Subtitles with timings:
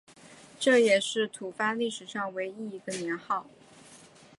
[0.59, 3.45] 这也是吐蕃历史上唯一一个年号。